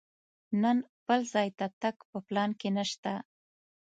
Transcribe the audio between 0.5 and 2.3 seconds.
نن بل ځای ته تګ په